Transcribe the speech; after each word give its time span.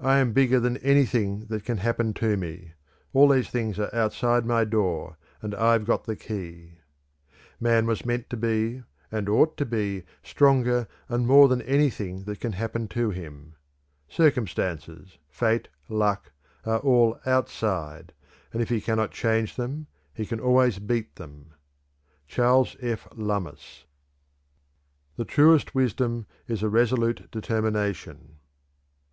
_"I 0.06 0.18
am 0.18 0.32
bigger 0.32 0.60
than 0.60 0.76
anything 0.76 1.46
that 1.46 1.64
can 1.64 1.78
happen 1.78 2.14
to 2.14 2.36
me. 2.36 2.74
All 3.12 3.26
these 3.26 3.48
things 3.50 3.80
are 3.80 3.92
outside 3.92 4.46
my 4.46 4.64
door, 4.64 5.18
and 5.42 5.56
I've 5.56 5.84
got 5.84 6.04
the 6.04 6.14
key. 6.14 6.78
Man 7.58 7.84
was 7.84 8.06
meant 8.06 8.30
to 8.30 8.36
be, 8.36 8.84
and 9.10 9.28
ought 9.28 9.56
to 9.56 9.66
be, 9.66 10.04
stronger 10.22 10.86
and 11.08 11.26
more 11.26 11.48
than 11.48 11.62
anything 11.62 12.22
that 12.26 12.38
can 12.38 12.52
happen 12.52 12.86
to 12.90 13.10
him. 13.10 13.56
Circumstances, 14.08 15.18
'Fate,' 15.30 15.68
'Luck,' 15.88 16.30
are 16.64 16.78
all 16.78 17.18
outside; 17.26 18.12
and 18.52 18.62
if 18.62 18.68
he 18.68 18.80
cannot 18.80 19.10
change 19.10 19.56
them, 19.56 19.88
he 20.14 20.26
can 20.26 20.38
always 20.38 20.78
beat 20.78 21.16
them." 21.16 21.54
Charles 22.28 22.76
F. 22.80 23.08
Lummis. 23.16 23.84
"The 25.16 25.24
truest 25.24 25.74
wisdom 25.74 26.26
is 26.46 26.62
a 26.62 26.68
resolute 26.68 27.28
determination." 27.32 28.38